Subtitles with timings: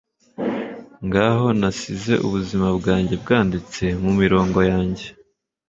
[1.07, 5.05] ngaho, nasize ubuzima bwanjye bwanditse mumirongo yanjye!..